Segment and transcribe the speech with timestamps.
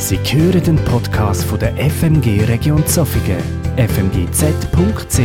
[0.00, 3.42] Sie hören den Podcast von der FMG Region Zofingen,
[3.76, 5.18] fmgz.ch.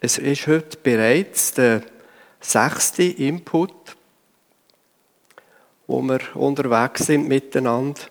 [0.00, 1.82] Es ist heute bereits der
[2.40, 3.74] sechste Input,
[5.88, 8.02] wo wir unterwegs sind miteinander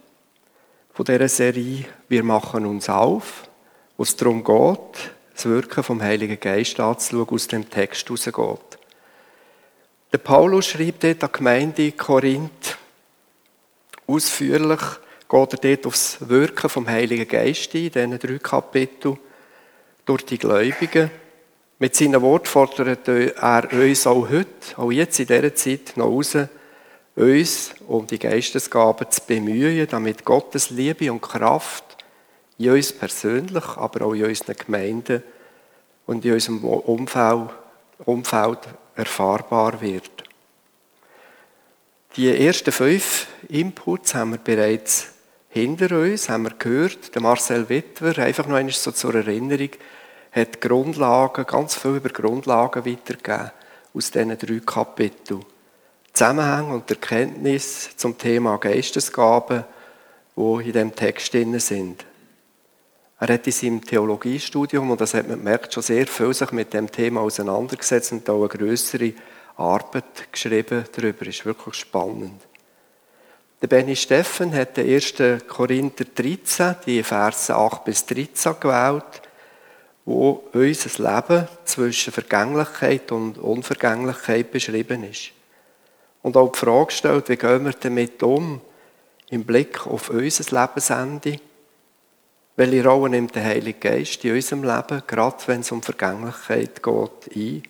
[0.93, 3.47] von dieser Serie «Wir machen uns auf»,
[3.95, 8.77] wo es darum geht, das Wirken vom Heiligen Geist anzuschauen, aus dem Text herausgeht.
[10.11, 12.77] Der Paulus schreibt dort an die Gemeinde Korinth
[14.07, 14.81] ausführlich,
[15.29, 19.17] geht er dort aufs Wirken vom Heiligen Geist ein, in diesen drei Kapiteln,
[20.05, 21.11] durch die Gläubigen.
[21.79, 26.37] Mit seinen Worten fordert er uns auch heute, auch jetzt in dieser Zeit noch raus,
[27.15, 31.83] uns um die Geistesgaben zu bemühen, damit Gottes Liebe und Kraft
[32.57, 35.23] in uns persönlich, aber auch in unseren Gemeinden
[36.05, 37.49] und in unserem Umfeld,
[38.05, 38.59] Umfeld
[38.95, 40.26] erfahrbar wird.
[42.17, 45.09] Die ersten fünf Inputs haben wir bereits
[45.49, 47.13] hinter uns, haben wir gehört.
[47.13, 49.69] Der Marcel Wittwer, einfach noch einmal so zur Erinnerung,
[50.31, 53.51] hat Grundlagen, ganz viel über Grundlagen weitergegeben
[53.93, 55.45] aus diesen drei Kapiteln.
[56.11, 59.63] Zusammenhang und Erkenntnis zum Thema Geistesgaben,
[60.35, 62.03] wo in dem Text drin sind.
[63.19, 66.73] Er hat in seinem Theologiestudium, und das hat man gemerkt, schon sehr viel sich mit
[66.73, 69.13] dem Thema auseinandergesetzt und auch eine größere
[69.57, 71.25] Arbeit geschrieben darüber.
[71.25, 72.41] Ist wirklich spannend.
[73.61, 75.15] Der Benny Steffen hat den 1.
[75.47, 79.21] Korinther 13, die Verse 8 bis 13 gewählt,
[80.05, 85.31] wo unser Leben zwischen Vergänglichkeit und Unvergänglichkeit beschrieben ist.
[86.21, 88.61] Und auch die Frage stellt, wie gehen wir damit um,
[89.29, 91.39] im Blick auf unser Lebensende,
[92.55, 97.35] welche Rolle nimmt der Heilige Geist in unserem Leben, gerade wenn es um Vergänglichkeit geht,
[97.35, 97.63] ein?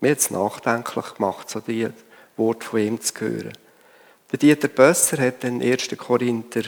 [0.00, 1.88] Mir hat es nachdenklich gemacht, so die
[2.36, 3.52] Worte von ihm zu hören.
[4.32, 5.88] Der Dieter Bösser hat den 1.
[5.98, 6.62] Korinther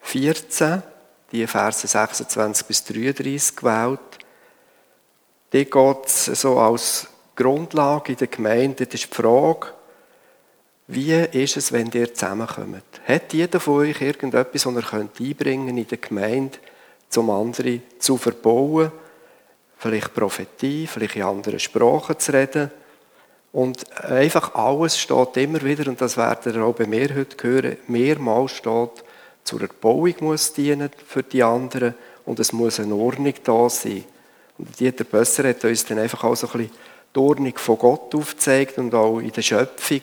[0.00, 0.82] 14,
[1.30, 4.00] die Verse 26 bis 33 gewählt.
[5.52, 8.86] Die geht so als Grundlage in der Gemeinde.
[8.86, 9.68] Das ist die Frage,
[10.88, 12.82] wie ist es, wenn ihr zusammenkommt?
[13.06, 16.58] Hat jeder von euch irgendetwas, das könnt einbringen in der Gemeinde,
[17.08, 18.90] zum anderen zu verbauen?
[19.78, 22.70] Vielleicht Prophetie, vielleicht in anderen Sprachen zu reden.
[23.52, 27.76] Und einfach alles steht immer wieder, und das werdet ihr auch bei mir heute hören,
[27.86, 29.04] mehrmals steht,
[29.44, 31.94] zur Erbauung muss dienen für die anderen
[32.26, 34.04] und es muss eine Ordnung da sein.
[34.58, 36.70] Und Dieter Bösser hat uns dann einfach auch so ein bisschen
[37.14, 40.02] die Ordnung von Gott aufgezeigt und auch in der Schöpfung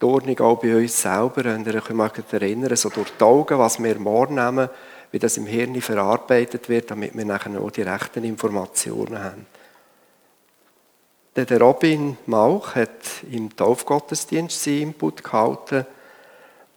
[0.00, 1.54] die Ordnung auch bei uns selber.
[1.56, 4.68] Und ihr könnt euch erinnern, so durch die Augen, was wir wahrnehmen,
[5.10, 9.46] wie das im Hirn verarbeitet wird, damit wir nachher auch die rechten Informationen haben.
[11.36, 15.86] Der Robin Mauch hat im Taufgottesdienst seinen Input gehalten.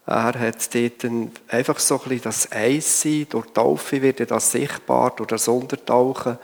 [0.06, 1.12] Er hat dort
[1.48, 6.38] einfach so ein bisschen das Eissein, durch die Taufe wird das sichtbar, durch das Untertauchen,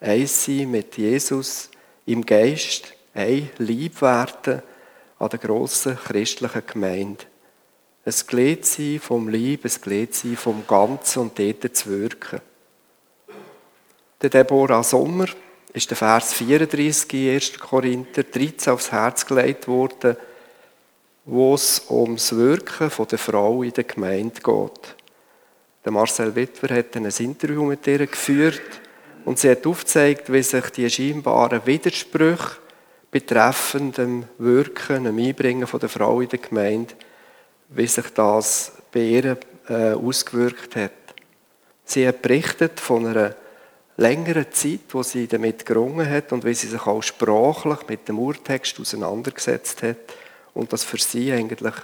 [0.00, 1.70] Eissein mit Jesus
[2.06, 4.62] im Geist, ein Lieb werden,
[5.18, 7.24] an der grossen christlichen Gemeinde.
[8.06, 12.40] Es Glied sein vom Lieb, es Glied sein vom Ganzen und dort zu wirken.
[14.20, 15.26] Der Deborah Sommer
[15.72, 17.58] ist der Vers 34 in 1.
[17.58, 20.16] Korinther 13 aufs Herz gelegt worden,
[21.24, 24.96] wo es ums Wirken von der Frau in der Gemeinde geht.
[25.84, 28.60] Der Marcel Wittwer hat ein Interview mit ihr geführt
[29.24, 32.58] und sie hat aufgezeigt, wie sich die scheinbaren Widersprüche
[33.10, 36.94] betreffend dem Wirken, dem Einbringen von der Frau in der Gemeinde,
[37.68, 39.38] wie sich das bei ihr
[39.68, 40.92] äh, ausgewirkt hat.
[41.84, 43.34] Sie hat berichtet von einer
[43.96, 48.18] längeren Zeit, wo sie damit gerungen hat und wie sie sich auch sprachlich mit dem
[48.18, 49.96] Urtext auseinandergesetzt hat
[50.54, 51.74] und das für sie eigentlich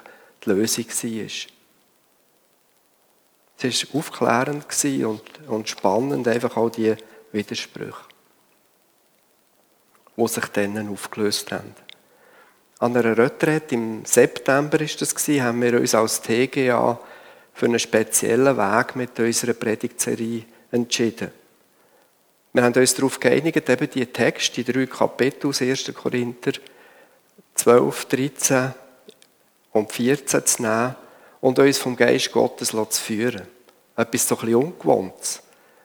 [0.45, 1.31] die Lösung war.
[3.63, 4.67] Es war aufklärend
[5.05, 6.97] und, und spannend, einfach auch die
[7.33, 8.11] Widersprüche
[10.21, 11.75] die sich dann aufgelöst haben.
[12.81, 16.99] An einer Retrette im September ist das haben wir uns als TGA
[17.53, 21.31] für einen speziellen Weg mit unserer Predigtserie entschieden.
[22.55, 25.93] Wir haben uns darauf geeinigt, eben die Texte, die drei Kapitel aus 1.
[25.93, 26.53] Korinther
[27.55, 28.75] 12, 13
[29.73, 30.95] und 14 zu nehmen
[31.43, 33.43] und uns vom Geist Gottes zu führen.
[33.95, 35.43] Etwas so ein Ungewohntes.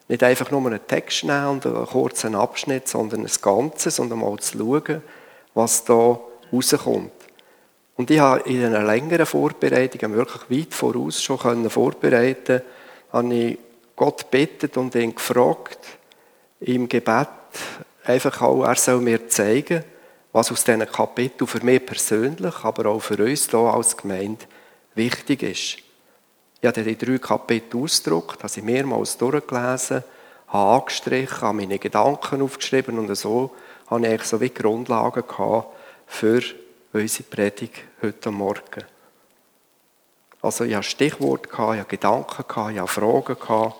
[0.08, 4.38] Nicht einfach nur einen Text nehmen und einen kurzen Abschnitt, sondern das Ganze und mal
[4.38, 5.02] zu schauen,
[5.52, 6.18] was da
[6.56, 7.12] rauskommt.
[7.96, 12.60] Und ich habe in einer längeren Vorbereitung, wirklich weit voraus schon können vorbereiten,
[13.12, 13.58] habe ich
[13.94, 15.78] Gott bittet und ihn gefragt,
[16.60, 17.28] im Gebet,
[18.04, 19.82] einfach auch, er soll mir zeigen,
[20.32, 24.44] was aus diesen Kapiteln für mich persönlich, aber auch für uns hier als Gemeinde
[24.94, 25.78] wichtig ist.
[26.60, 30.04] Ich habe die drei Kapitel ausgedruckt, habe sie mehrmals durchgelesen,
[30.48, 33.52] habe angestrichen, habe meine Gedanken aufgeschrieben und so
[33.86, 35.75] habe ich eigentlich so wie Grundlagen gehabt
[36.06, 36.42] für
[36.92, 38.84] unsere Predigt heute Morgen.
[40.40, 43.72] Also ich hatte Stichworte, ich hatte Gedanken, ich hatte Fragen.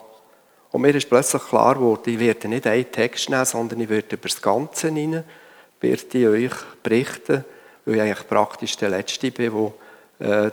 [0.72, 4.16] Und mir ist plötzlich klar geworden, ich werde nicht einen Text nehmen, sondern ich werde
[4.16, 5.24] über das Ganze hinein,
[5.80, 6.52] werde ich euch
[6.82, 7.44] berichten,
[7.84, 9.72] weil ich eigentlich praktisch der Letzte bin,
[10.20, 10.50] der äh,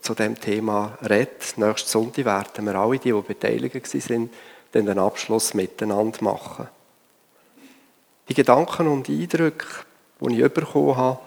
[0.00, 1.56] zu dem Thema redet.
[1.56, 4.30] Nächsten Sonntag werden wir alle, die, die beteiligt waren,
[4.72, 6.68] dann den Abschluss miteinander machen.
[8.28, 9.66] Die Gedanken und Eindrücke,
[10.20, 11.18] die ich bekommen habe,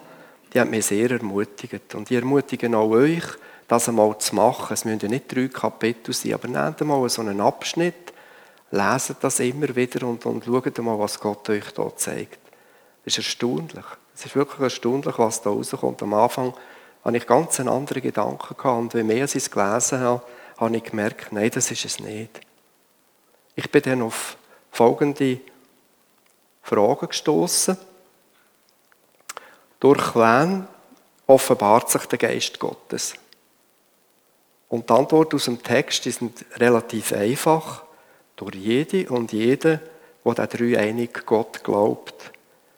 [0.52, 1.94] die haben mich sehr ermutigt.
[1.94, 3.24] Und die ermutigen auch euch,
[3.66, 4.72] das einmal zu machen.
[4.72, 8.12] Es müssen ja nicht drei Kapitel sein, aber nehmt mal so einen Abschnitt,
[8.70, 12.38] leset das immer wieder und, und schaut mal, was Gott euch da zeigt.
[13.04, 13.84] Das ist erstaunlich.
[14.14, 16.02] Es ist wirklich erstaunlich, was da rauskommt.
[16.02, 16.54] Am Anfang
[17.04, 20.22] hatte ich ganz andere Gedanken gehabt und je mehr ich es gelesen habe,
[20.58, 22.40] habe ich gemerkt, nein, das ist es nicht.
[23.56, 24.36] Ich bin dann auf
[24.70, 25.40] folgende
[26.62, 27.76] Fragen gestoßen.
[29.84, 30.66] Durch wen
[31.26, 33.12] offenbart sich der Geist Gottes?
[34.70, 36.22] Und die Antwort aus dem Text ist
[36.56, 37.84] relativ einfach.
[38.34, 39.80] Durch jede und jede,
[40.24, 42.14] wo der dreieinige Gott glaubt.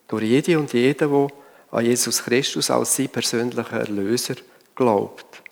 [0.09, 1.31] Durch jede und jede, wo
[1.71, 4.35] an Jesus Christus als sein persönlicher Erlöser
[4.75, 5.43] glaubt.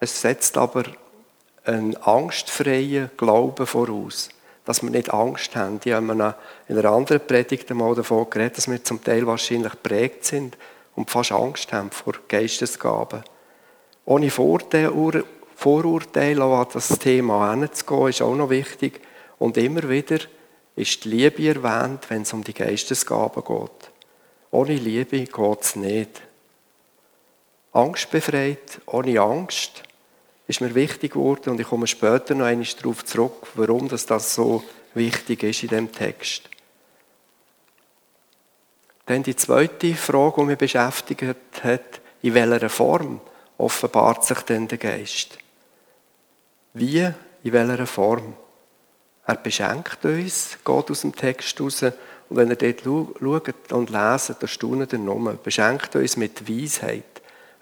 [0.00, 0.84] Es setzt aber
[1.62, 4.30] einen angstfreien Glauben voraus,
[4.68, 5.80] dass wir nicht Angst haben.
[5.80, 10.26] Die haben in einer anderen Predigt einmal davon geredet, dass wir zum Teil wahrscheinlich prägt
[10.26, 10.58] sind
[10.94, 13.24] und fast Angst haben vor Geistesgaben.
[14.04, 15.24] Ohne Vorurteile,
[15.56, 19.00] Vorurteile an das Thema heranzugehen, ist auch noch wichtig.
[19.38, 20.18] Und immer wieder
[20.76, 23.90] ist die Liebe erwähnt, wenn es um die Geistesgaben geht.
[24.50, 26.20] Ohne Liebe geht es nicht.
[27.72, 29.82] Angstbefreit, ohne Angst,
[30.48, 34.64] ist mir wichtig geworden und ich komme später noch einmal darauf zurück, warum das, so
[34.94, 36.48] wichtig ist in dem Text.
[39.06, 41.22] Dann die zweite Frage, die mich beschäftigt
[41.62, 43.20] hat, in welcher Form
[43.58, 45.38] offenbart sich denn der Geist?
[46.72, 47.10] Wie,
[47.42, 48.34] in welcher Form?
[49.26, 54.36] Er beschenkt uns, geht aus dem Text raus, und wenn ihr dort schaut und leset,
[54.40, 55.30] dann staunt ihr nur.
[55.30, 57.04] Er beschenkt uns mit Weisheit.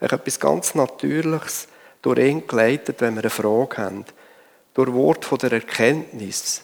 [0.00, 1.68] Etwas ganz Natürliches
[2.06, 4.04] durch ihn geleitet, wenn wir eine Frage haben.
[4.74, 6.62] Durch Wort von der Erkenntnis.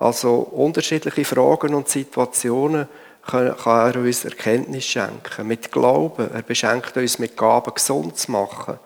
[0.00, 2.88] Also unterschiedliche Fragen und Situationen
[3.24, 5.46] kann, er uns Erkenntnis schenken.
[5.46, 6.28] Mit Glauben.
[6.34, 8.80] Er beschenkt uns mit Gaben, gesund zu machen.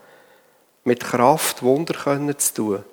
[0.85, 2.85] Mit Kraft, Wunder können zu tun.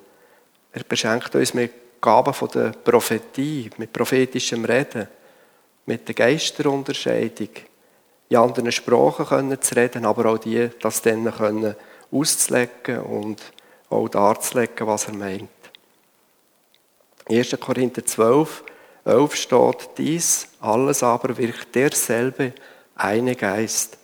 [0.72, 5.08] Er beschenkt uns mit Gaben von der Prophetie, mit prophetischem Reden,
[5.84, 7.50] mit der Geisterunterscheidung,
[8.30, 11.76] in anderen Sprachen können zu reden, aber auch die, das dann können
[12.14, 13.42] auszulegen und
[13.90, 15.50] auch darzulegen, was er meint.
[17.28, 17.58] 1.
[17.60, 18.64] Korinther 12
[19.04, 22.54] 11 steht, dies alles aber wirkt derselbe
[22.94, 23.98] eine Geist,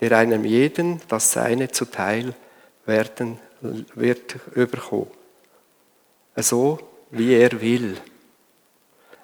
[0.00, 2.34] der einem jeden das Seine zuteil
[2.86, 5.10] werden wird überkommen.
[6.36, 6.78] So
[7.10, 7.96] wie er will.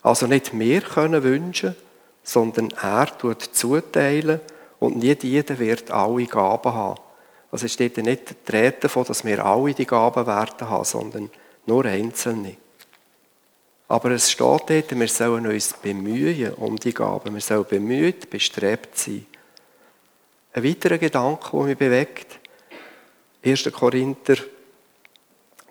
[0.02, 1.76] Also nicht mehr können wünschen,
[2.22, 4.40] sondern er tut zuteilen
[4.80, 7.00] und nicht jeder wird alle Gaben haben.
[7.52, 10.84] Also es steht ja nicht die Rede davon, dass wir alle die Gaben werden haben,
[10.84, 11.30] sondern
[11.66, 12.56] nur Einzelne.
[13.88, 17.34] Aber es steht dort, wir sollen uns bemühen um die Gaben.
[17.34, 19.26] Wir sollen bemüht, bestrebt sein.
[20.54, 22.40] Ein weiterer Gedanke, der mich bewegt,
[23.44, 23.70] 1.
[23.70, 24.36] Korinther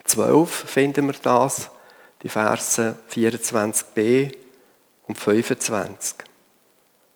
[0.04, 1.72] 12 finden wir das,
[2.22, 4.36] die Verse 24b
[5.08, 6.31] und 25.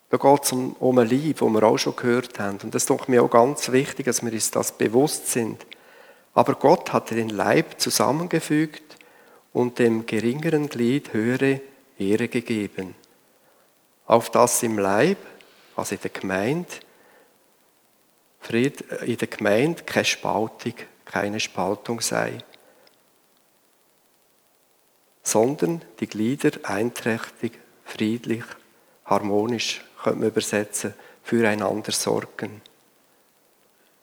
[0.08, 2.58] Da geht es um, um ein Lieb, das wir auch schon gehört haben.
[2.62, 5.66] Und das ist mir auch ganz wichtig, dass wir uns das bewusst sind.
[6.34, 8.96] Aber Gott hat den Leib zusammengefügt
[9.52, 11.60] und dem geringeren Glied höhere
[11.98, 12.94] Ehre gegeben.
[14.06, 15.18] Auf das im Leib,
[15.74, 16.68] also in der Gemeinde,
[18.40, 22.38] Fried, in der Gemeinde keine Spaltung, keine Spaltung sei,
[25.22, 28.44] sondern die Glieder einträchtig, friedlich,
[29.04, 30.94] harmonisch, könnte man übersetzen,
[31.24, 32.62] füreinander sorgen.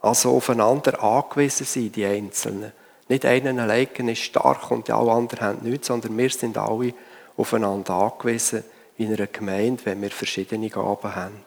[0.01, 2.73] Also aufeinander angewiesen sein, die Einzelnen.
[3.07, 6.93] Nicht einer allein ist stark und die anderen haben nichts, sondern wir sind alle
[7.37, 8.65] aufeinander angewiesen
[8.97, 11.45] in einer Gemeinde, wenn wir verschiedene Gaben haben.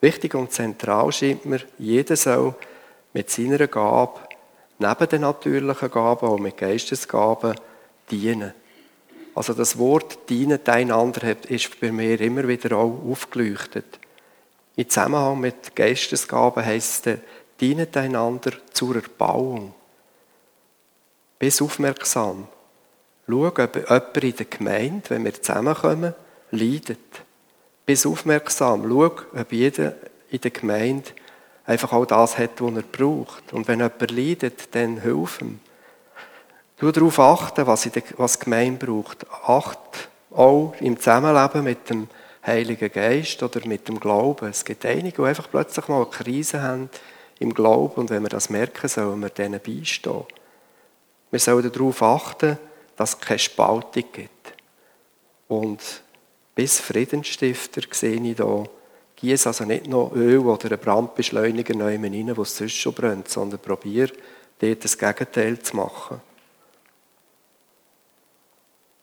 [0.00, 2.54] Wichtig und zentral scheint mir, jeder soll
[3.12, 4.20] mit seiner Gabe,
[4.78, 7.56] neben den natürlichen Gaben, auch mit Geistesgaben,
[8.10, 8.54] dienen.
[9.40, 13.98] Also das Wort dienen einander ist bei mir immer wieder auch aufgeleuchtet.
[14.76, 17.20] Im Zusammenhang mit Geistesgaben heisst es,
[17.58, 19.72] dienet einander zur Erbauung.
[21.38, 22.48] Bist aufmerksam.
[23.26, 26.14] Schau, ob jemand in der Gemeinde, wenn wir zusammenkommen,
[26.50, 26.98] leidet.
[27.86, 28.84] Bist aufmerksam.
[28.86, 29.94] Schau, ob jeder
[30.28, 31.12] in der Gemeinde
[31.64, 33.54] einfach auch das hat, was er braucht.
[33.54, 35.60] Und wenn jemand leidet, dann hilf ihm.
[36.80, 39.26] Du darauf achten, was, was die Gemeinde braucht.
[39.30, 42.08] Acht auch im Zusammenleben mit dem
[42.44, 44.48] Heiligen Geist oder mit dem Glauben.
[44.48, 46.88] Es gibt einige, die einfach plötzlich mal eine Krise haben
[47.38, 50.24] im Glauben und wenn wir das merken, sollen wir denen beistehen.
[51.30, 52.58] Wir sollen darauf achten,
[52.96, 54.54] dass es keine Spaltung gibt.
[55.48, 55.80] Und
[56.54, 58.64] bis Friedensstifter sehe ich hier,
[59.16, 63.28] gieße also nicht noch Öl oder einen Brandbeschleuniger neu rein, wo es sonst schon brennt,
[63.28, 64.12] sondern probiere,
[64.60, 66.22] dort das Gegenteil zu machen.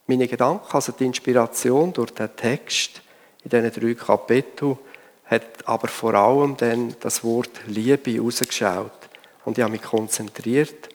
[0.10, 3.02] Meine Gedanken, also die Inspiration durch den Text
[3.44, 4.78] in diesen drei Kapiteln,
[5.26, 9.10] hat aber vor allem dann das Wort Liebe herausgeschaut.
[9.44, 10.88] Und ich habe mich konzentriert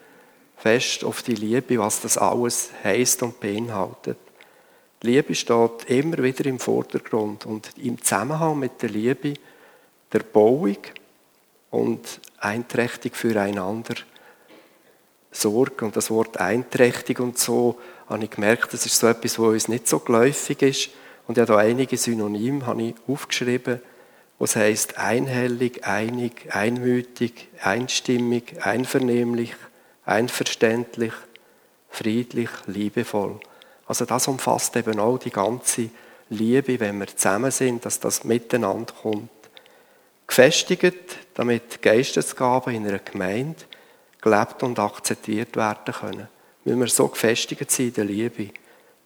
[0.57, 4.17] fest auf die Liebe, was das alles heißt und beinhaltet.
[5.03, 9.35] Die Liebe steht immer wieder im Vordergrund und im Zusammenhang mit der Liebe
[10.13, 10.79] der Bauung
[11.71, 13.97] und einträchtig füreinander
[15.33, 15.85] Sorge.
[15.85, 17.79] Und das Wort einträchtig und so
[18.13, 20.91] habe ich gemerkt, das ist so etwas, was uns nicht so geläufig ist.
[21.27, 23.81] Und habe da einige Synonyme habe ich aufgeschrieben,
[24.39, 29.55] was heißt einhellig, einig, einmütig, einstimmig, einvernehmlich,
[30.05, 31.13] einverständlich,
[31.91, 33.39] friedlich, liebevoll.
[33.87, 35.91] Also das umfasst eben auch die ganze
[36.29, 39.31] Liebe, wenn wir zusammen sind, dass das miteinander kommt.
[40.27, 43.63] Gefestigt, damit Geistesgaben in einer Gemeinde
[44.21, 46.29] gelebt und akzeptiert werden können.
[46.65, 48.49] Weil wir so gefestigt sind in der Liebe.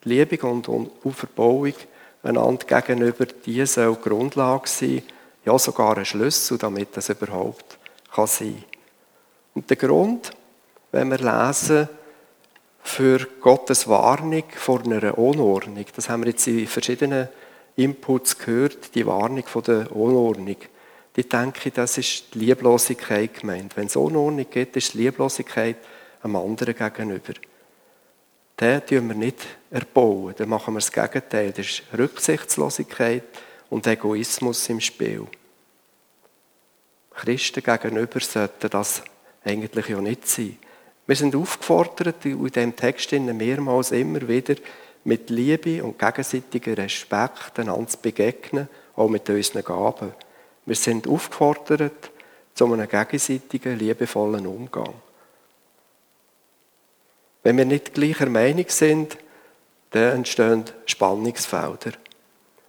[0.04, 0.68] Die Liebe und
[1.04, 1.75] Auferbauung
[2.22, 5.02] einander gegenüber, die soll Grundlage sein,
[5.44, 7.78] ja sogar ein Schlüssel, damit das überhaupt
[8.12, 8.64] kann sein.
[9.54, 10.32] Und der Grund,
[10.92, 11.88] wenn wir lesen,
[12.86, 15.84] für Gottes Warnung vor einer Unordnung.
[15.94, 17.28] Das haben wir jetzt in verschiedenen
[17.75, 20.56] Inputs gehört, die Warnung vor der Unordnung.
[21.16, 23.76] Ich denke, das ist die Lieblosigkeit gemeint.
[23.76, 25.76] Wenn es Unordnung gibt, ist die Lieblosigkeit
[26.23, 27.35] einem anderen gegenüber.
[28.58, 31.52] Den tun wir nicht erbauen, dann machen wir das Gegenteil.
[31.52, 33.25] Das ist Rücksichtslosigkeit
[33.68, 35.26] und Egoismus im Spiel.
[37.11, 39.02] Christen gegenüber sollten das
[39.44, 40.58] eigentlich ja nicht sein.
[41.06, 44.56] Wir sind aufgefordert, in diesem Text mehrmals immer wieder
[45.04, 50.12] mit Liebe und gegenseitigem Respekt einander zu begegnen, auch mit unseren Gaben.
[50.64, 52.11] Wir sind aufgefordert
[52.54, 54.94] zu einem gegenseitigen, liebevollen Umgang.
[57.47, 59.17] Wenn wir nicht gleicher Meinung sind,
[59.93, 61.93] dann entstehen Spannungsfelder.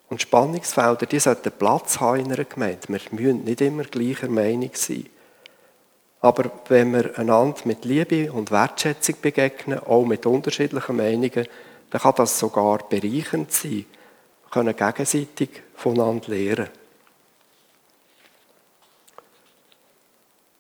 [0.07, 2.87] Und Spannungsfelder, die sollten Platz haben in einer Gemeinde.
[2.87, 5.07] Wir müssen nicht immer gleicher Meinung sein.
[6.21, 11.47] Aber wenn wir einander mit Liebe und Wertschätzung begegnen, auch mit unterschiedlichen Meinungen,
[11.89, 13.83] dann kann das sogar bereichernd sein.
[14.43, 16.69] Wir können gegenseitig voneinander lernen.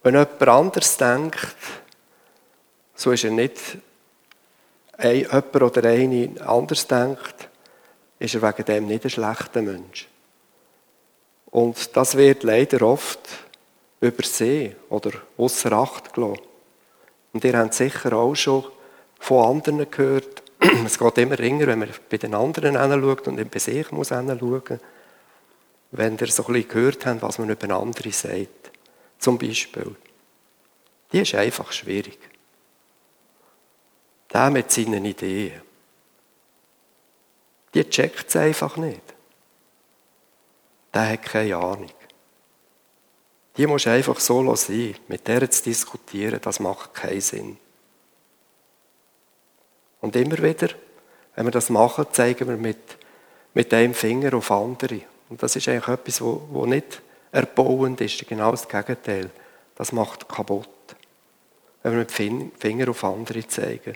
[0.01, 1.55] Wenn jemand anders denkt,
[2.95, 3.77] so ist er nicht,
[4.97, 7.49] ein, jemand oder eine anders denkt,
[8.19, 10.07] ist er wegen dem nicht ein schlechter Mensch.
[11.51, 13.19] Und das wird leider oft
[14.01, 16.41] übersehen oder außer Acht gelassen.
[17.33, 18.65] Und ihr habt sicher auch schon
[19.19, 20.43] von anderen gehört,
[20.85, 24.79] es geht immer ringer, wenn man bei den anderen hinschaut und bei sich muss hinschauen.
[25.91, 28.71] Wenn ihr so ein bisschen gehört habt, was man über andere sagt.
[29.19, 29.95] Zum Beispiel.
[31.11, 32.19] Die ist einfach schwierig.
[34.33, 35.61] Der mit seinen Ideen.
[37.73, 39.01] Die checkt es einfach nicht.
[40.93, 41.91] Der hat keine Ahnung.
[43.57, 44.95] Die musst du einfach so sein.
[45.07, 47.57] Mit der zu diskutieren, das macht keinen Sinn.
[49.99, 50.69] Und immer wieder,
[51.35, 52.97] wenn wir das machen, zeigen wir mit,
[53.53, 55.01] mit einem Finger auf andere.
[55.29, 59.29] Und das ist eigentlich etwas, wo, wo nicht erbauend ist, genau das Gegenteil.
[59.75, 60.69] Das macht kaputt.
[61.83, 63.95] Wenn wir mit dem Finger auf andere zeigen.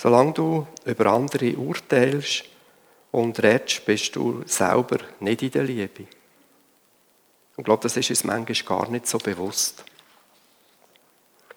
[0.00, 2.44] Solange du über andere urteilst
[3.10, 6.04] und redest, bist du selber nicht in der Liebe.
[7.56, 9.82] Ich glaube, das ist uns manchmal gar nicht so bewusst.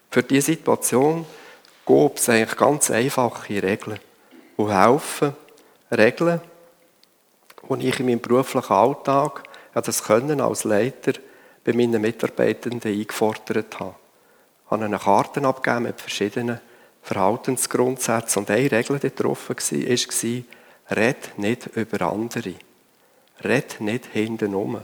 [0.09, 1.23] Für diese Situation
[1.85, 3.99] gibt es eigentlich ganz einfache Regeln,
[4.57, 5.35] die helfen.
[5.95, 6.41] Regeln,
[7.69, 9.43] die ich in meinem beruflichen Alltag,
[9.75, 11.13] ja, das Können als Leiter
[11.63, 13.95] bei meinen Mitarbeitenden eingefordert habe.
[14.65, 16.59] Ich habe eine Karten abgegeben mit verschiedenen
[17.03, 22.53] Verhaltensgrundsätzen und eine Regel die getroffen war, red nicht über andere.
[23.43, 24.75] Red nicht hinten rum.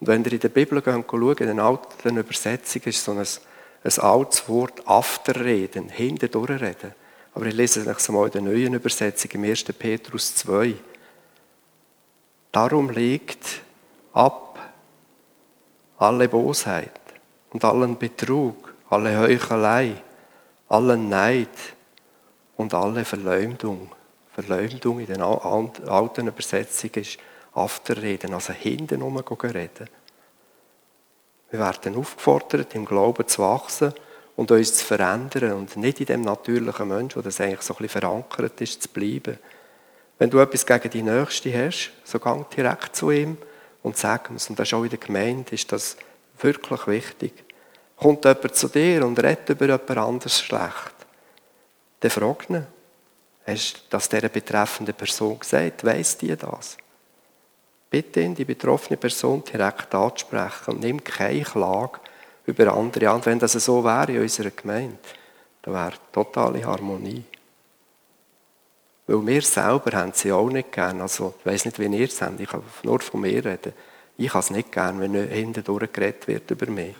[0.00, 3.98] Und wenn ihr in der Bibel schaut, in den alten Übersetzungen ist so ein, ein
[3.98, 6.94] altes Wort Afterreden, hinten durchreden.
[7.34, 9.64] Aber ich lese es mal in der neuen Übersetzung, im 1.
[9.64, 10.74] Petrus 2.
[12.52, 13.60] Darum legt
[14.12, 14.58] ab
[15.98, 16.90] alle Bosheit
[17.50, 19.94] und allen Betrug, alle Heuchelei,
[20.70, 21.48] allen Neid
[22.56, 23.90] und alle Verleumdung.
[24.32, 27.18] Verleumdung in den alten Übersetzungen ist
[27.52, 29.88] Afterreden, also hinten reden.
[31.50, 33.92] Wir werden aufgefordert, im Glauben zu wachsen
[34.36, 37.78] und uns zu verändern und nicht in dem natürlichen Mensch, wo das eigentlich so ein
[37.78, 39.38] bisschen verankert ist, zu bleiben.
[40.18, 43.36] Wenn du etwas gegen die Nächste hast, so gang direkt zu ihm
[43.82, 44.48] und sag es.
[44.48, 45.96] Und das ist auch in der Gemeinde, ist das
[46.38, 47.49] wirklich wichtig.
[48.00, 50.94] Kommt jemand zu dir und redet über jemand anderes schlecht,
[52.00, 52.66] dann frag ihn,
[53.46, 55.84] hast du das dieser betreffenden Person gesagt?
[55.84, 56.78] Weiss die das?
[57.90, 62.00] Bitte ihn, die betroffene Person direkt anzusprechen und nimm keine Klage
[62.46, 63.26] über andere an.
[63.26, 64.96] Wenn das so wäre in unserer Gemeinde,
[65.60, 67.24] dann wäre totale Harmonie.
[69.06, 71.02] Weil wir selber haben sie auch nicht gern.
[71.02, 72.40] Also, ich weiss nicht, wie ihr es habt.
[72.40, 73.74] Ich kann nur von mir reden.
[74.16, 76.94] Ich habe es nicht gern, wenn hinten durchgeredet wird über mich.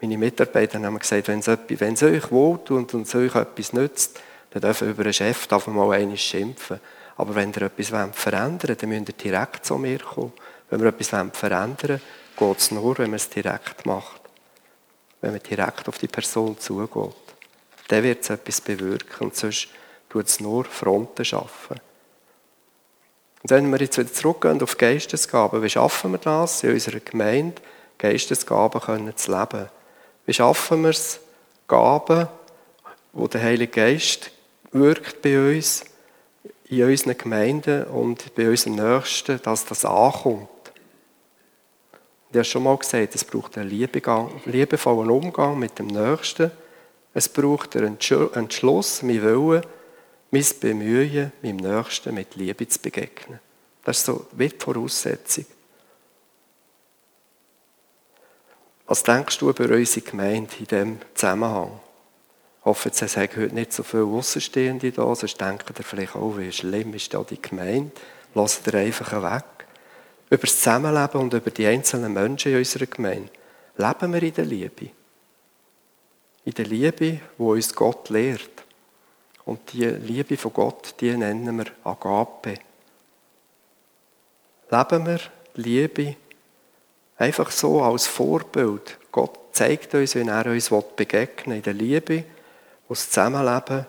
[0.00, 4.18] Meine Mitarbeiter haben gesagt, wenn es, euch wohltut und es euch etwas nützt,
[4.50, 6.80] dann dürfen über einen Chef mal einmal schimpfen.
[7.16, 10.32] Aber wenn ihr etwas verändern wollt, dann müsst ihr direkt zu mir kommen.
[10.70, 12.00] Wenn wir etwas verändern wollen,
[12.38, 14.22] geht es nur, wenn man es direkt macht.
[15.20, 17.14] Wenn man direkt auf die Person zugeht.
[17.88, 19.68] Dann wird es etwas bewirken und sonst
[20.08, 21.78] tut es nur Fronten schaffen.
[23.42, 27.60] Und wenn wir jetzt wieder zurückgehen auf Geistesgaben, wie schaffen wir das in unserer Gemeinde,
[27.98, 29.68] Geistesgaben können zu leben?
[30.26, 31.20] Wie schaffen wir es,
[31.66, 32.28] Gaben,
[33.12, 34.30] wo der Heilige Geist
[34.72, 35.84] wirkt bei uns,
[36.70, 40.48] in unseren Gemeinden und bei unseren Nächsten, dass das ankommt.
[42.30, 46.52] Ich habe schon mal gesagt, es braucht einen liebevollen Umgang mit dem Nächsten.
[47.12, 47.98] Es braucht einen
[48.34, 49.62] Entschluss, mein Willen,
[50.30, 53.40] mein Bemühen, meinem Nächsten mit Liebe zu begegnen.
[53.82, 55.46] Das ist so wie die Voraussetzung.
[58.90, 61.78] Was denkst du über unsere Gemeinde in diesem Zusammenhang?
[62.58, 66.36] Ich hoffe, es haben heute nicht so viele Außenstehende da, sonst denken ihr vielleicht auch,
[66.36, 67.92] wie schlimm ist da die Gemeinde.
[68.34, 69.44] Lasst ihr einfach weg.
[70.28, 73.30] Über das Zusammenleben und über die einzelnen Menschen in unserer Gemeinde.
[73.76, 74.90] Leben wir in der Liebe.
[76.44, 78.64] In der Liebe, wo uns Gott lehrt.
[79.44, 82.54] Und die Liebe von Gott, die nennen wir Agape.
[84.68, 85.20] Leben wir
[85.54, 86.16] Liebe
[87.20, 88.98] einfach so als Vorbild.
[89.12, 92.24] Gott zeigt uns, wie er uns begegnen will, in der Liebe
[92.90, 93.86] wo das Zusammenleben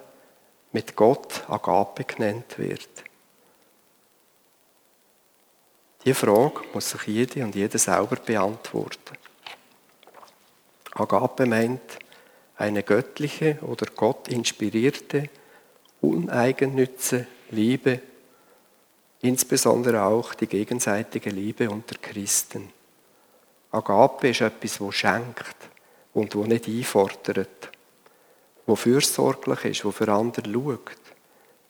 [0.73, 2.87] mit Gott Agape genannt wird.
[6.05, 9.17] Diese Frage muss sich jede und jeder selber beantworten.
[10.93, 11.81] Agape meint
[12.57, 15.29] eine göttliche oder Gott inspirierte,
[15.99, 18.01] uneigennütze Liebe,
[19.21, 22.71] insbesondere auch die gegenseitige Liebe unter Christen.
[23.71, 25.55] Agape ist etwas, wo schenkt
[26.13, 27.71] und wo nicht einfordert
[28.65, 30.97] wo fürsorglich ist, wo für andere schaut.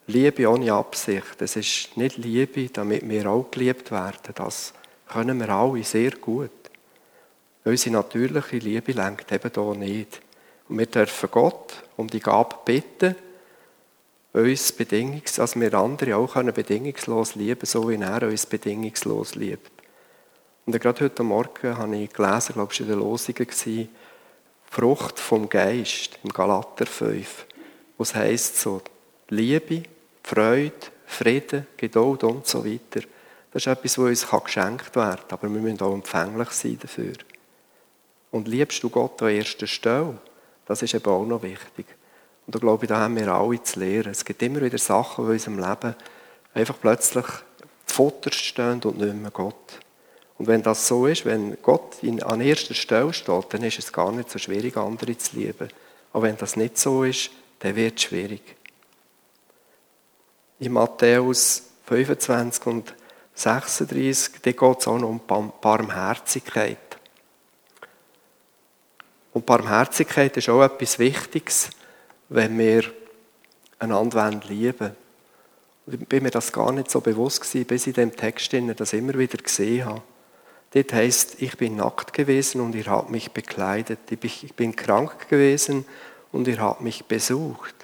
[0.07, 1.41] Liebe ohne Absicht.
[1.41, 4.33] Es ist nicht Liebe, damit wir auch geliebt werden.
[4.35, 4.73] Das
[5.07, 6.51] können wir alle sehr gut.
[7.63, 10.21] Unsere natürliche Liebe lenkt eben hier nicht.
[10.67, 13.15] Und wir dürfen Gott um die Gabe bitten,
[14.33, 19.71] uns bedingungs, also wir andere auch können bedingungslos lieben, so wie er uns bedingungslos liebt.
[20.65, 23.87] Und gerade heute Morgen habe ich gelesen, glaube ich, in der Losungen war,
[24.69, 27.45] Frucht vom Geist im Galater 5,
[27.97, 28.81] wo es heisst so
[29.29, 29.83] Liebe,
[30.23, 30.73] Freude,
[31.05, 33.05] Frieden, Geduld und so weiter.
[33.51, 37.15] Das ist etwas, was uns geschenkt werden kann, aber wir müssen auch empfänglich sein dafür.
[38.31, 40.17] Und liebst du Gott an erster Stelle?
[40.65, 41.85] Das ist eben auch noch wichtig.
[42.45, 44.11] Und da glaube ich, da haben wir alle zu lernen.
[44.11, 45.95] Es gibt immer wieder Sachen in unserem Leben,
[46.53, 47.25] einfach plötzlich
[47.85, 49.79] zu Futter stehen und nicht mehr Gott.
[50.41, 54.11] Und wenn das so ist, wenn Gott an erster Stelle steht, dann ist es gar
[54.11, 55.69] nicht so schwierig, andere zu lieben.
[56.13, 58.41] Aber wenn das nicht so ist, dann wird es schwierig.
[60.57, 62.95] In Matthäus 25 und
[63.35, 65.21] 36, da geht es auch noch um
[65.61, 66.97] Barmherzigkeit.
[69.33, 71.69] Und Barmherzigkeit ist auch etwas Wichtiges,
[72.29, 72.85] wenn wir
[73.77, 74.95] einander lieben wollen.
[75.85, 78.93] Ich bin mir das gar nicht so bewusst gewesen, bis ich in dem Text das
[78.93, 80.01] immer wieder gesehen habe.
[80.73, 83.99] Das heißt, ich bin nackt gewesen und ihr habt mich bekleidet.
[84.09, 85.85] Ich bin krank gewesen
[86.31, 87.75] und ihr habt mich besucht.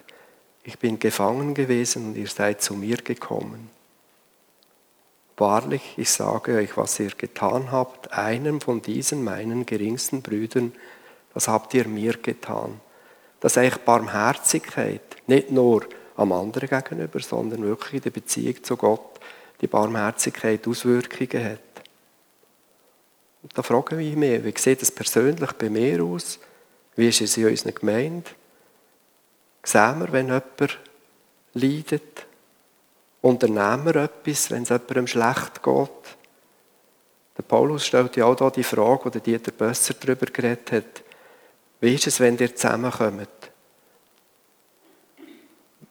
[0.64, 3.70] Ich bin gefangen gewesen und ihr seid zu mir gekommen.
[5.38, 10.74] wahrlich, ich sage euch, was ihr getan habt, einem von diesen meinen geringsten Brüdern,
[11.34, 12.82] das habt ihr mir getan.
[13.40, 18.76] Das ist eigentlich Barmherzigkeit, nicht nur am anderen gegenüber, sondern wirklich in der Beziehung zu
[18.76, 19.20] Gott
[19.62, 21.67] die Barmherzigkeit Auswirkungen hat.
[23.54, 26.40] Da frage ich mich, wie sieht das persönlich bei mir aus?
[26.96, 28.30] Wie ist es in unserer Gemeinde?
[29.64, 30.80] Sehen wir, wenn jemand
[31.54, 32.26] leidet?
[33.22, 36.18] Unternehmen wir etwas, wenn es jemandem schlecht geht?
[37.38, 41.04] Der Paulus stellt ja auch hier die Frage, oder Dieter Bösser darüber geredet hat.
[41.80, 43.28] Wie ist es, wenn ihr zusammenkommt?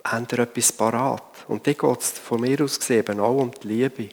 [0.04, 1.44] Habt ihr etwas parat?
[1.46, 4.08] Und die geht es von mir aus gesehen auch um die Liebe.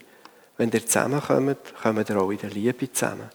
[0.56, 3.28] Wenn ihr zusammenkommt, kommt ihr auch in der Liebe zusammen.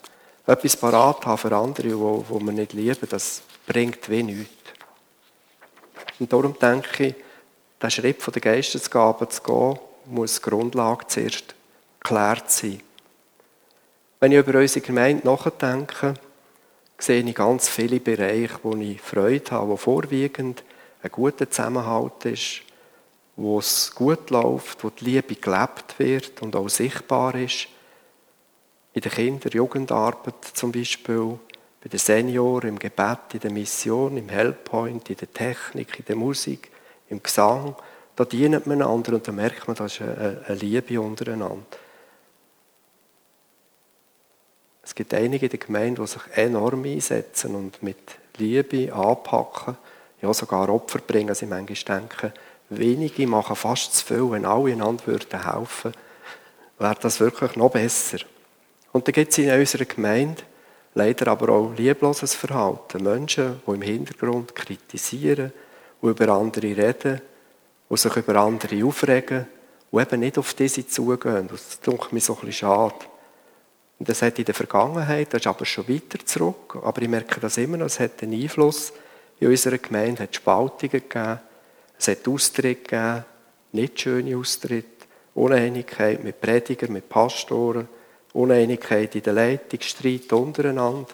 [0.47, 4.53] Etwas parat haben für andere, wo, wir nicht lieben, das bringt wie nichts.
[6.19, 7.15] Und darum denke ich,
[7.81, 11.55] der Schritt von der Geistesgabe zu gehen, muss die Grundlage zuerst
[11.99, 12.81] geklärt sein.
[14.19, 16.15] Wenn ich über unsere Gemeinde nachdenke,
[16.97, 20.63] sehe ich ganz viele Bereiche, wo ich Freude habe, wo vorwiegend
[21.01, 22.61] ein guter Zusammenhalt ist,
[23.39, 27.67] wo es gut läuft, wo die Liebe gelebt wird und auch sichtbar ist.
[28.93, 31.39] In der Kinder- Jugendarbeit zum Beispiel,
[31.81, 36.15] bei den Senioren, im Gebet, in der Mission, im Helppoint, in der Technik, in der
[36.17, 36.69] Musik,
[37.07, 37.75] im Gesang.
[38.15, 41.63] Da dienen man einander und da merkt man, da ist eine Liebe untereinander.
[44.83, 49.77] Es gibt einige in der Gemeinde, die sich enorm einsetzen und mit Liebe anpacken,
[50.21, 51.35] ja sogar Opfer bringen.
[51.35, 52.33] Sie manchmal denken,
[52.69, 55.93] wenige machen fast zu viel, wenn alle einander würden helfen,
[56.77, 58.19] wäre das wirklich noch besser.
[58.91, 60.43] Und dann gibt es in unserer Gemeinde
[60.93, 63.03] leider aber auch liebloses Verhalten.
[63.03, 65.51] Menschen, die im Hintergrund kritisieren,
[66.01, 67.21] die über andere reden,
[67.89, 69.47] die sich über andere aufregen,
[69.91, 71.47] die eben nicht auf diese zugehen.
[71.47, 72.95] Das tut mir so ein bisschen schade.
[73.99, 77.41] Und das hat in der Vergangenheit, das ist aber schon weiter zurück, aber ich merke
[77.41, 78.93] das immer noch, es hat einen Einfluss
[79.39, 81.39] in unserer Gemeinde, es hat Spaltungen gegeben,
[81.99, 83.25] es hat Austritte gegeben,
[83.73, 87.87] nicht schöne Austritte, Uneinigkeit mit Predigern, mit Pastoren,
[88.33, 91.13] Uneinigkeit in der Leitung, Streit untereinander.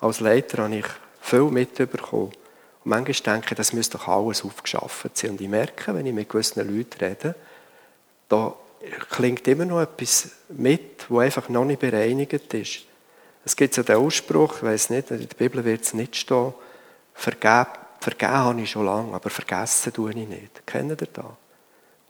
[0.00, 0.86] Als Leiter habe ich
[1.20, 2.32] viel mitbekommen.
[2.84, 5.32] Und manchmal denke ich, das müsste doch alles aufgeschafft sein.
[5.32, 7.34] Und ich merke, wenn ich mit gewissen Leuten rede,
[8.28, 8.54] da
[9.10, 12.80] klingt immer noch etwas mit, wo einfach noch nicht bereinigt ist.
[13.44, 16.54] Es gibt ja den Ausspruch, ich weiß nicht, in der Bibel wird es nicht stehen,
[17.14, 17.66] vergeben,
[18.00, 20.66] vergeben habe ich schon lange, aber vergessen tue ich nicht.
[20.66, 21.24] Kennen ihr das?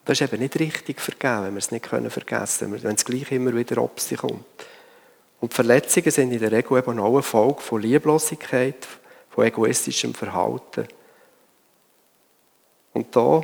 [0.05, 3.31] Das ist eben nicht richtig vergeben, wenn wir es nicht vergessen können, wenn es gleich
[3.31, 4.45] immer wieder ob sie kommt.
[5.41, 8.87] Und Verletzungen sind in der Regel eben auch eine Folge von Lieblosigkeit,
[9.31, 10.89] von egoistischem Verhalten.
[12.93, 13.43] Und da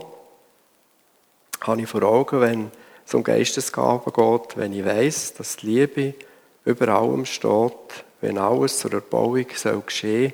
[1.61, 2.71] habe ich vor Augen, wenn
[3.07, 6.15] es um Geistesgaben geht, wenn ich weiß, dass die Liebe
[6.65, 10.33] über allem steht, wenn alles zur Erbauung soll geschehen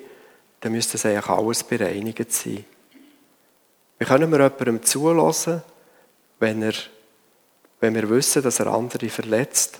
[0.61, 2.65] dann müsste es eigentlich alles bereinigt sein.
[3.99, 5.61] Wie können wir jemandem zulassen,
[6.39, 6.73] wenn, er,
[7.79, 9.79] wenn wir wissen, dass er andere verletzt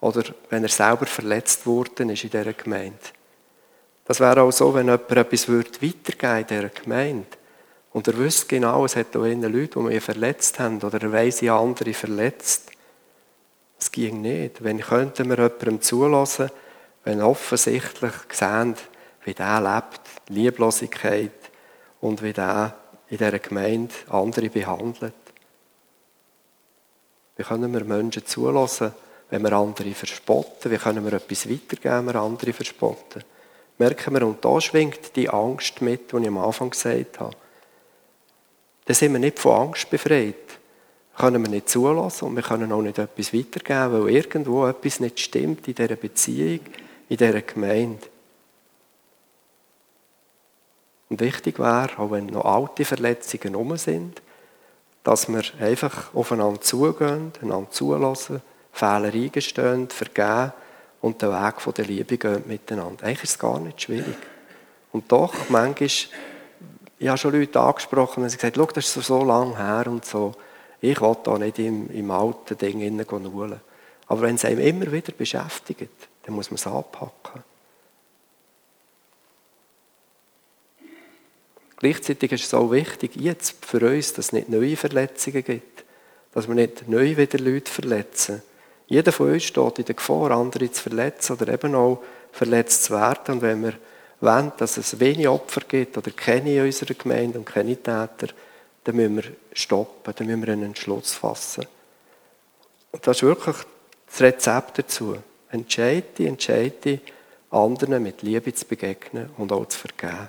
[0.00, 2.98] oder wenn er selber verletzt worden ist in dieser Gemeinde?
[4.04, 7.26] Das wäre auch so, wenn jemand etwas weitergeben in dieser Gemeinde
[7.92, 11.42] und er wüsste genau, es hat auch Leute, die mich verletzt haben oder er weiss,
[11.42, 12.70] ich andere verletzt.
[13.78, 14.64] Es ging nicht.
[14.64, 16.50] Wenn könnten wir jemandem zulassen,
[17.04, 18.76] wenn offensichtlich sehen,
[19.24, 21.30] wie der lebt, Lieblosigkeit
[22.00, 22.74] und wie der
[23.08, 25.14] in dieser Gemeinde andere behandelt.
[27.36, 28.92] Wie können wir Menschen zulassen,
[29.30, 30.70] wenn wir andere verspotten?
[30.70, 33.24] Wie können wir etwas weitergeben, wenn wir andere verspotten?
[33.78, 37.36] Merken wir, und da schwingt die Angst mit, die ich am Anfang gesagt habe.
[38.84, 40.58] Dann sind wir nicht von Angst befreit.
[41.16, 45.20] Können wir nicht zulassen und wir können auch nicht etwas weitergeben, weil irgendwo etwas nicht
[45.20, 46.60] stimmt in dieser Beziehung,
[47.08, 48.11] in dieser Gemeinde.
[51.12, 54.22] Und wichtig wäre, auch wenn noch alte Verletzungen rum sind,
[55.04, 58.40] dass wir einfach aufeinander zugehen, einander zulassen,
[58.72, 60.54] Fehler eingestehen, vergeben
[61.02, 63.04] und den Weg von der Liebe gehen miteinander.
[63.04, 64.16] Eigentlich ist es gar nicht schwierig.
[64.90, 66.08] Und doch, manchmal ich
[67.06, 70.32] habe schon Leute angesprochen und sie gesagt, schau, das ist so lange her und so.
[70.80, 73.60] Ich will da nicht im, im alten Ding hinein
[74.06, 75.90] Aber wenn es einem immer wieder beschäftigt,
[76.22, 77.44] dann muss man es anpacken.
[81.82, 85.82] Gleichzeitig ist es auch wichtig, jetzt für uns, dass es nicht neue Verletzungen gibt.
[86.32, 88.40] Dass wir nicht neu wieder Leute verletzen.
[88.86, 92.92] Jeder von uns steht in der Gefahr, andere zu verletzen oder eben auch verletzt zu
[92.92, 93.34] werden.
[93.34, 93.72] Und wenn wir
[94.20, 98.28] wollen, dass es wenig Opfer gibt oder keine in unserer Gemeinde und keine Täter,
[98.84, 101.66] dann müssen wir stoppen, dann müssen wir einen Entschluss fassen.
[102.92, 103.56] Und das ist wirklich
[104.06, 105.16] Das Rezept dazu.
[105.50, 107.00] Entscheide, entscheide,
[107.50, 110.28] anderen mit Liebe zu begegnen und auch zu vergeben.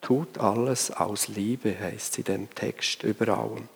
[0.00, 3.68] Tut alles aus Liebe, heißt es in dem Text über allem.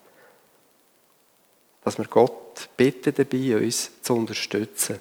[1.85, 5.01] Dass wir Gott bitten dabei, uns zu unterstützen.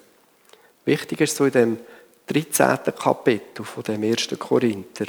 [0.84, 1.78] Wichtig ist so in dem
[2.26, 2.94] 13.
[2.96, 4.28] Kapitel von dem 1.
[4.38, 5.06] Korinther.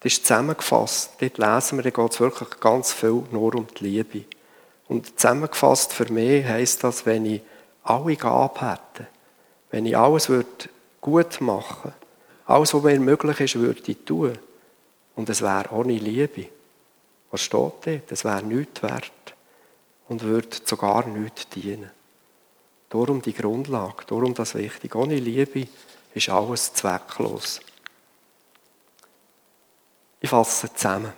[0.00, 1.12] Das ist zusammengefasst.
[1.20, 4.24] Dort lesen wir, da geht es wirklich ganz viel nur um die Liebe.
[4.86, 7.42] Und zusammengefasst für mich heisst das, wenn ich
[7.82, 9.08] alle Gaben hätte,
[9.70, 10.68] wenn ich alles würde
[11.00, 11.92] gut machen
[12.48, 14.38] alles, was mir möglich ist, würde ich tun.
[15.18, 16.46] Und es wäre ohne Liebe.
[17.32, 18.12] Was steht dort?
[18.12, 19.34] Es wäre nichts wert
[20.08, 21.90] und würde sogar nichts dienen.
[22.88, 24.96] Darum die Grundlage, darum das Wichtige.
[24.96, 25.66] Ohne Liebe
[26.14, 27.60] ist alles zwecklos.
[30.20, 31.12] Ich fasse zusammen.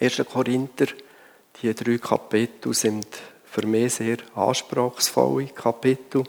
[0.00, 0.24] 1.
[0.28, 0.86] Korinther,
[1.62, 3.06] die drei Kapitel sind
[3.44, 6.24] für mich sehr anspruchsvolle Kapitel.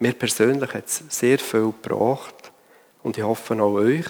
[0.00, 2.52] Mir persönlich hat es sehr viel gebracht
[3.02, 4.04] und ich hoffe auch euch,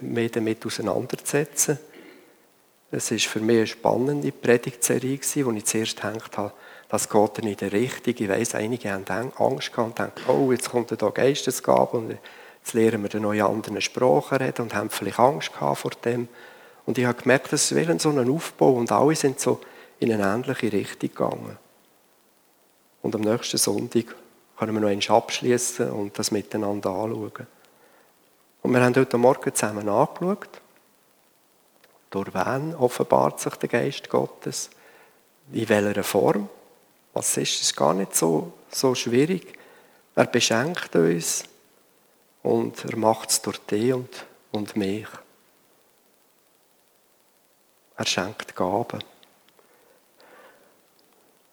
[0.00, 1.78] mich damit auseinanderzusetzen.
[2.90, 6.52] Es war für mich eine spannende Predigtserie, wo ich zuerst gedacht habe,
[6.88, 8.14] das geht in die Richtung.
[8.16, 12.74] Ich weiss, einige haben Angst gehabt und denken, oh, jetzt kommt da Geistesgabe und jetzt
[12.74, 16.28] lernen wir eine neue andere Sprache reden und haben vielleicht Angst gehabt vor dem.
[16.84, 19.60] Und ich habe gemerkt, das ist so ein Aufbau und alle sind so
[19.98, 21.58] in eine ähnliche Richtung gegangen.
[23.02, 24.14] Und am nächsten Sonntag
[24.56, 27.46] können wir noch einmal abschließen und das miteinander anschauen.
[28.62, 30.60] Und wir haben heute Morgen zusammen angeschaut,
[32.10, 34.70] durch wen offenbart sich der Geist Gottes,
[35.52, 36.48] in welcher Form.
[37.12, 39.58] Was ist, ist gar nicht so, so schwierig.
[40.14, 41.44] Er beschenkt uns
[42.42, 45.06] und er macht es durch dich und, und mich.
[47.96, 49.02] Er schenkt Gaben.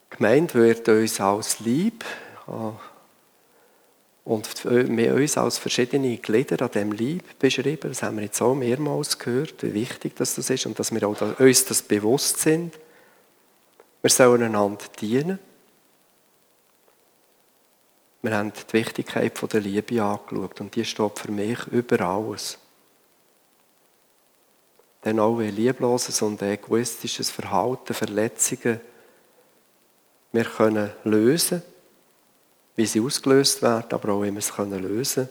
[0.10, 2.06] Gemeint wird uns als Lieb
[4.26, 7.90] und wir uns als verschiedene Glieder an dem Lieb beschrieben.
[7.90, 11.40] Das haben wir jetzt auch mehrmals gehört, wie wichtig das ist und dass wir auch
[11.40, 12.74] uns das bewusst sind.
[14.02, 15.40] Wir sollen einander dienen.
[18.22, 22.58] Wir haben die Wichtigkeit der Liebe angeschaut und die steht für mich über alles.
[25.04, 28.80] Denn auch ein liebloses und egoistisches Verhalten, Verletzungen,
[30.32, 31.62] wir können lösen,
[32.76, 35.30] wie sie ausgelöst werden, aber auch wie wir können lösen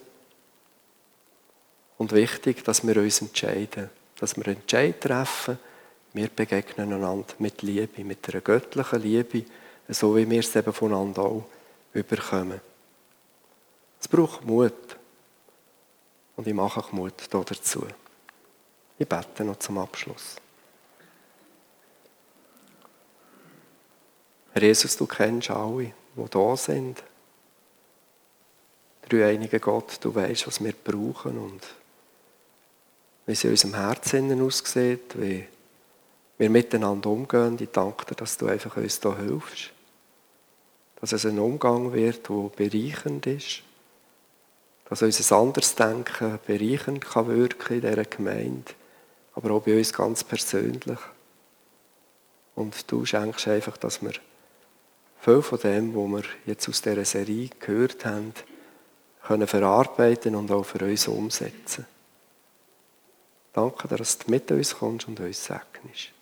[1.99, 5.59] Und wichtig, dass wir uns entscheiden, dass wir Entscheid treffen,
[6.13, 9.45] wir begegnen einander mit Liebe, mit einer göttlichen Liebe,
[9.89, 11.45] so wie wir es eben voneinander auch
[11.93, 12.61] überkommen.
[14.01, 14.97] Es braucht Mut.
[16.37, 17.87] Und ich mache auch Mut dazu.
[18.99, 20.37] Ich bete noch zum Abschluss.
[24.53, 27.03] Herr Jesus, du kennst alle, die da sind.
[29.09, 31.61] Drei einige Gott, du weißt, was wir brauchen und
[33.27, 35.47] wie es in unserem Herzen aussieht, wie
[36.39, 37.59] wir miteinander umgehen.
[37.61, 39.71] Ich danke dir, dass du einfach uns da hilfst.
[41.01, 43.63] Dass es ein Umgang wird, der bereichend ist
[44.93, 48.73] dass unser anderes Denken bereichern kann wirken in dieser Gemeinde,
[49.35, 50.99] aber auch bei uns ganz persönlich.
[52.55, 54.13] Und du schenkst einfach, dass wir
[55.19, 58.35] viel von dem, was wir jetzt aus dieser Serie gehört haben,
[59.27, 61.87] können verarbeiten und auch für uns umsetzen.
[63.53, 66.13] Danke dass du mit uns kommst und uns segnest.